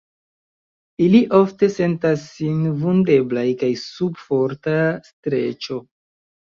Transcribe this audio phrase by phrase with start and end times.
[1.07, 4.77] Ili ofte sentas sin vundeblaj kaj sub forta
[5.13, 5.85] streĉo.